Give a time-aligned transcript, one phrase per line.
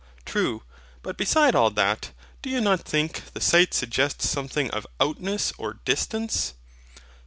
[0.25, 0.63] True:
[1.03, 2.09] but, beside all that,
[2.41, 6.55] do you not think the sight suggests something of OUTNESS OR DISTANCE?